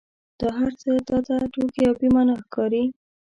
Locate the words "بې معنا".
1.99-2.35